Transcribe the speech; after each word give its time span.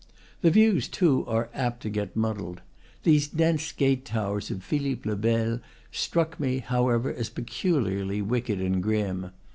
The 0.41 0.49
views, 0.49 0.87
too, 0.87 1.23
are 1.27 1.51
apt 1.53 1.83
to 1.83 1.89
get 1.91 2.15
muddled. 2.15 2.61
These 3.03 3.27
dense 3.27 3.71
gate 3.71 4.03
towers 4.03 4.49
of 4.49 4.63
Philippe 4.63 5.07
le 5.07 5.15
Bel 5.15 5.59
struck 5.91 6.39
me, 6.39 6.57
however, 6.57 7.13
as 7.13 7.29
peculiarly 7.29 8.19
wicked 8.19 8.59
and 8.59 8.81
grim. 8.81 9.29